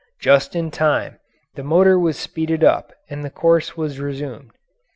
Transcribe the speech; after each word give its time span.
Just 0.19 0.55
in 0.55 0.71
time 0.71 1.19
the 1.53 1.63
motor 1.63 1.99
was 1.99 2.17
speeded 2.17 2.63
up 2.63 2.91
and 3.07 3.23
the 3.23 3.29
course 3.29 3.77
was 3.77 3.99
resumed. 3.99 4.49